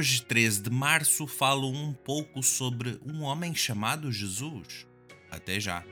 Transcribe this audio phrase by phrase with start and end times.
[0.00, 4.86] Hoje, 13 de março, falo um pouco sobre um homem chamado Jesus.
[5.30, 5.84] Até já.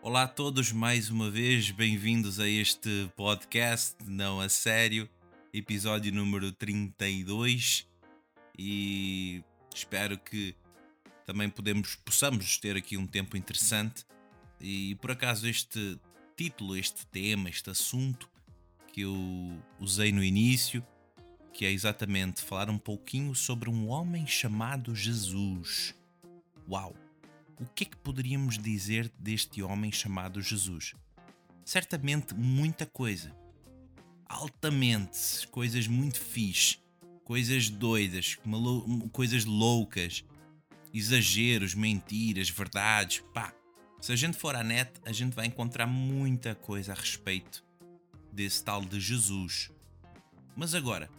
[0.00, 5.10] Olá a todos mais uma vez, bem-vindos a este podcast, não a sério,
[5.52, 7.84] episódio número 32
[8.56, 9.42] e
[9.74, 10.54] espero que
[11.26, 14.04] também podemos, possamos ter aqui um tempo interessante
[14.60, 15.98] e por acaso este
[16.36, 18.35] título, este tema, este assunto
[18.96, 20.82] que eu usei no início,
[21.52, 25.94] que é exatamente falar um pouquinho sobre um homem chamado Jesus.
[26.66, 26.96] Uau!
[27.60, 30.94] O que é que poderíamos dizer deste homem chamado Jesus?
[31.62, 33.36] Certamente muita coisa.
[34.24, 36.78] Altamente, coisas muito fixe,
[37.22, 38.38] coisas doidas,
[39.12, 40.24] coisas loucas,
[40.94, 43.52] exageros, mentiras, verdades, pá.
[44.00, 47.65] Se a gente for à net, a gente vai encontrar muita coisa a respeito
[48.36, 49.72] desse tal de Jesus.
[50.54, 51.10] Mas agora,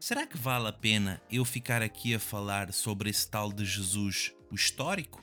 [0.00, 4.32] será que vale a pena eu ficar aqui a falar sobre esse tal de Jesus,
[4.50, 5.22] o histórico?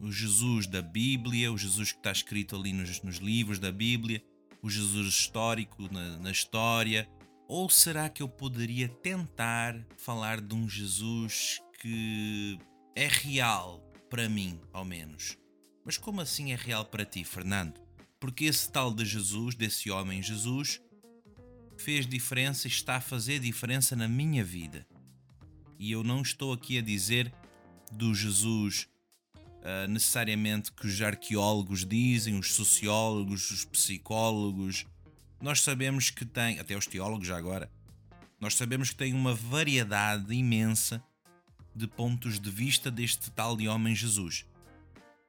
[0.00, 4.22] O Jesus da Bíblia, o Jesus que está escrito ali nos, nos livros da Bíblia,
[4.60, 7.08] o Jesus histórico na, na história?
[7.46, 12.58] Ou será que eu poderia tentar falar de um Jesus que
[12.94, 15.38] é real para mim, ao menos?
[15.84, 17.87] Mas como assim é real para ti, Fernando?
[18.20, 20.80] Porque esse tal de Jesus, desse homem Jesus,
[21.76, 24.86] fez diferença e está a fazer diferença na minha vida.
[25.78, 27.32] E eu não estou aqui a dizer
[27.92, 28.88] do Jesus
[29.38, 34.84] uh, necessariamente que os arqueólogos dizem, os sociólogos, os psicólogos.
[35.40, 37.70] Nós sabemos que tem, até os teólogos já agora,
[38.40, 41.02] nós sabemos que tem uma variedade imensa
[41.74, 44.44] de pontos de vista deste tal de homem Jesus.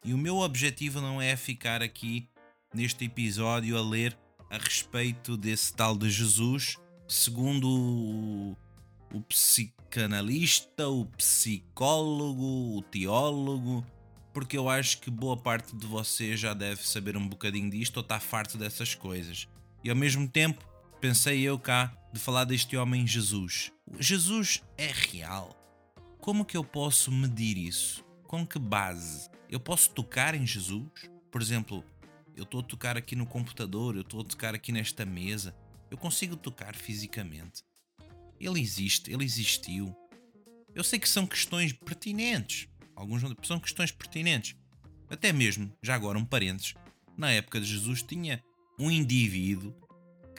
[0.04, 2.28] E o meu objetivo não é ficar aqui
[2.74, 4.18] neste episódio a ler
[4.50, 8.58] a respeito desse tal de Jesus, segundo o,
[9.14, 13.86] o psicanalista, o psicólogo, o teólogo,
[14.34, 18.02] porque eu acho que boa parte de vocês já deve saber um bocadinho disto ou
[18.02, 19.48] está farto dessas coisas.
[19.84, 20.64] E ao mesmo tempo,
[21.02, 23.72] pensei eu cá de falar deste homem Jesus.
[24.00, 25.56] Jesus é real.
[26.20, 28.04] Como que eu posso medir isso?
[28.24, 29.30] Com que base?
[29.50, 30.90] Eu posso tocar em Jesus?
[31.32, 31.84] Por exemplo,
[32.40, 35.54] eu estou a tocar aqui no computador, eu estou a tocar aqui nesta mesa,
[35.92, 37.64] eu consigo tocar fisicamente.
[38.40, 39.96] Ele existe, ele existiu.
[40.74, 42.68] Eu sei que são questões pertinentes.
[42.96, 44.56] Alguns são questões pertinentes.
[45.10, 46.76] Até mesmo, já agora um parênteses,
[47.18, 48.42] na época de Jesus tinha
[48.80, 49.76] um indivíduo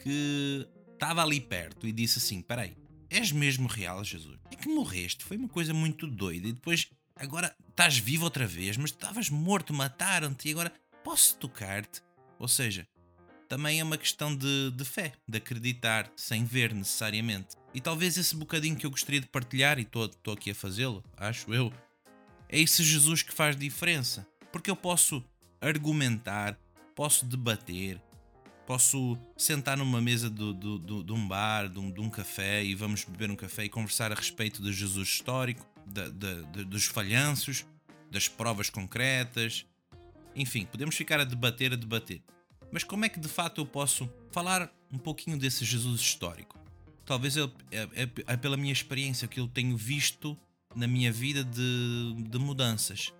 [0.01, 2.75] que estava ali perto e disse assim: Peraí,
[3.09, 4.39] és mesmo real, Jesus?
[4.49, 8.77] É que morreste, foi uma coisa muito doida e depois agora estás vivo outra vez,
[8.77, 10.73] mas estavas morto, mataram-te e agora
[11.03, 12.01] posso tocar-te?
[12.39, 12.87] Ou seja,
[13.47, 17.57] também é uma questão de, de fé, de acreditar, sem ver necessariamente.
[17.73, 21.53] E talvez esse bocadinho que eu gostaria de partilhar, e estou aqui a fazê-lo, acho
[21.53, 21.71] eu,
[22.49, 24.27] é esse Jesus que faz diferença.
[24.51, 25.23] Porque eu posso
[25.59, 26.57] argumentar,
[26.95, 28.01] posso debater,
[28.65, 32.63] posso sentar numa mesa do, do, do, de um bar, de um, de um, café
[32.63, 36.85] e vamos beber um café e conversar a respeito do Jesus histórico, da, da, dos
[36.85, 37.65] falhanços,
[38.09, 39.65] das provas concretas,
[40.35, 42.21] enfim, podemos ficar a debater, a debater.
[42.71, 46.57] Mas como é que de fato eu posso falar um pouquinho desse Jesus histórico?
[47.05, 50.37] Talvez é, é, é pela minha experiência que eu tenho visto
[50.75, 53.11] na minha vida de, de mudanças.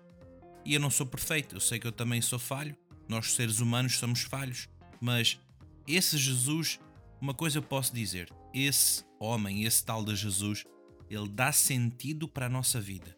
[0.64, 2.76] E eu não sou perfeito, eu sei que eu também sou falho,
[3.08, 4.68] nós seres humanos somos falhos,
[5.00, 5.38] mas
[5.86, 6.78] esse Jesus,
[7.20, 10.64] uma coisa eu posso dizer: esse homem, esse tal de Jesus,
[11.10, 13.16] ele dá sentido para a nossa vida.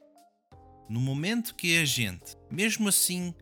[0.88, 3.34] No momento que a gente, mesmo assim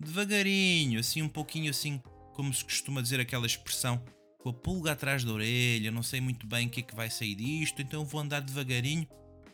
[0.00, 2.00] devagarinho, assim um pouquinho assim,
[2.34, 4.02] como se costuma dizer aquela expressão,
[4.38, 7.10] com a pulga atrás da orelha, não sei muito bem o que é que vai
[7.10, 9.06] sair disto, então vou andar devagarinho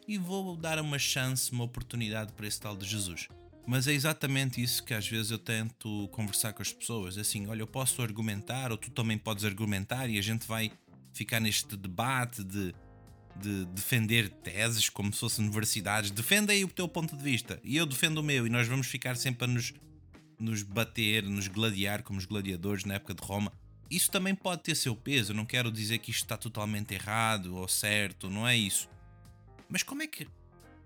[0.07, 3.29] e vou dar uma chance, uma oportunidade para esse tal de Jesus.
[3.67, 7.17] Mas é exatamente isso que às vezes eu tento conversar com as pessoas.
[7.17, 10.71] Assim, olha, eu posso argumentar, ou tu também podes argumentar, e a gente vai
[11.15, 12.75] ficar neste debate de,
[13.41, 16.11] de defender teses como se fossem universidades.
[16.11, 18.87] Defenda aí o teu ponto de vista, e eu defendo o meu, e nós vamos
[18.87, 19.73] ficar sempre a nos
[20.39, 23.53] nos bater, nos gladiar como os gladiadores na época de Roma.
[23.91, 27.69] Isso também pode ter seu peso, não quero dizer que isto está totalmente errado ou
[27.69, 28.89] certo, não é isso.
[29.69, 30.27] Mas como é que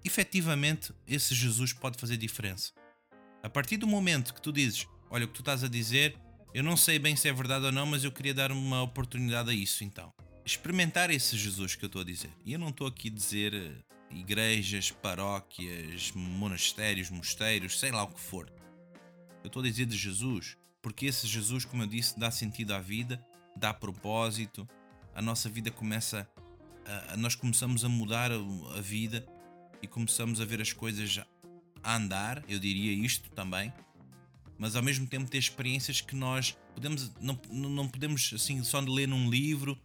[0.04, 2.72] efetivamente esse Jesus pode fazer diferença?
[3.42, 6.18] A partir do momento que tu dizes, olha o que tu estás a dizer,
[6.52, 9.50] eu não sei bem se é verdade ou não, mas eu queria dar uma oportunidade
[9.50, 10.12] a isso então.
[10.44, 12.30] Experimentar esse Jesus que eu estou a dizer.
[12.44, 13.70] E eu não estou aqui a dizer eh,
[14.10, 18.50] igrejas, paróquias, monastérios, mosteiros, sei lá o que for.
[19.48, 22.80] Eu estou a dizer de Jesus, porque esse Jesus, como eu disse, dá sentido à
[22.80, 23.18] vida,
[23.56, 24.68] dá propósito,
[25.14, 26.28] a nossa vida começa
[26.84, 28.34] a, nós começamos a mudar a,
[28.76, 29.26] a vida
[29.80, 31.18] e começamos a ver as coisas
[31.82, 33.72] a andar, eu diria isto também,
[34.58, 39.08] mas ao mesmo tempo ter experiências que nós podemos não, não podemos assim só ler
[39.08, 39.80] num livro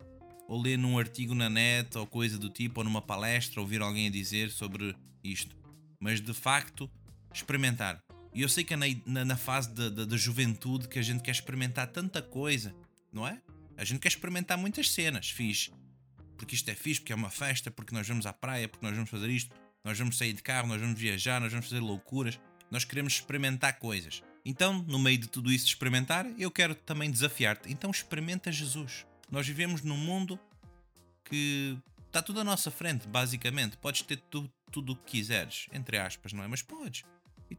[0.45, 4.07] ou ler num artigo na net ou coisa do tipo ou numa palestra ouvir alguém
[4.07, 4.93] a dizer sobre
[5.23, 5.55] isto,
[6.01, 6.91] mas de facto
[7.33, 8.03] experimentar.
[8.33, 11.31] E eu sei que é na, na, na fase da, juventude que a gente quer
[11.31, 12.73] experimentar tanta coisa,
[13.11, 13.39] não é?
[13.77, 15.71] A gente quer experimentar muitas cenas, fixe.
[16.35, 18.95] Porque isto é fixe, porque é uma festa, porque nós vamos à praia, porque nós
[18.95, 22.39] vamos fazer isto, nós vamos sair de carro, nós vamos viajar, nós vamos fazer loucuras,
[22.71, 24.23] nós queremos experimentar coisas.
[24.45, 27.71] Então, no meio de tudo isso de experimentar, eu quero também desafiar-te.
[27.71, 29.05] Então, experimenta Jesus.
[29.31, 30.39] Nós vivemos num mundo
[31.23, 31.77] que
[32.07, 33.77] está tudo à nossa frente, basicamente.
[33.77, 36.47] Podes ter tu, tudo o que quiseres, entre aspas, não é?
[36.47, 37.03] Mas podes.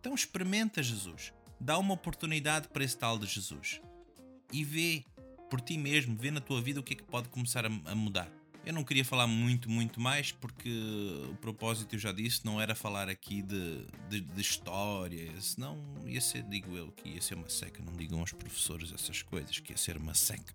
[0.05, 1.33] Então, experimenta Jesus.
[1.59, 3.81] Dá uma oportunidade para esse tal de Jesus.
[4.53, 5.03] E vê
[5.49, 8.31] por ti mesmo, vê na tua vida o que é que pode começar a, mudar.
[8.67, 10.69] Eu não queria falar muito, muito mais, porque
[11.31, 16.21] o propósito, eu já disse, não era falar aqui de, de, de história, senão ia
[16.21, 17.83] ser, digo eu, que ia ser uma seca.
[17.83, 20.53] Não digam aos professores essas coisas, que ia ser uma seca.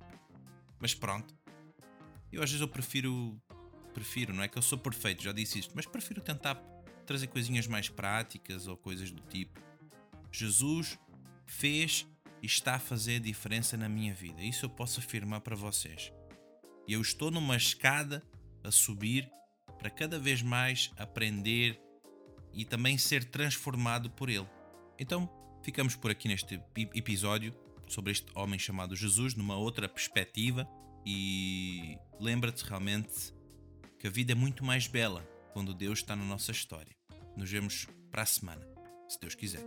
[0.79, 1.35] Mas pronto.
[2.31, 3.35] Eu às vezes eu prefiro,
[3.95, 6.53] prefiro, não é que eu sou perfeito, já disse isto, mas prefiro tentar
[7.09, 9.59] trazer coisinhas mais práticas ou coisas do tipo.
[10.31, 10.99] Jesus
[11.43, 12.05] fez
[12.39, 14.43] e está a fazer diferença na minha vida.
[14.43, 16.13] Isso eu posso afirmar para vocês.
[16.87, 18.23] Eu estou numa escada
[18.63, 19.27] a subir
[19.79, 21.81] para cada vez mais aprender
[22.53, 24.47] e também ser transformado por Ele.
[24.99, 25.27] Então,
[25.63, 26.61] ficamos por aqui neste
[26.93, 27.55] episódio
[27.87, 30.69] sobre este homem chamado Jesus, numa outra perspectiva.
[31.03, 33.33] E lembra-te realmente
[33.97, 36.98] que a vida é muito mais bela quando Deus está na nossa história.
[37.39, 38.67] Nos vemos para a semana,
[39.07, 39.63] se Deus quiser.